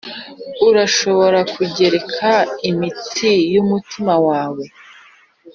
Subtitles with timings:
[0.67, 2.29] urashobora kugoreka
[2.69, 4.63] imitsi yumutima wawe?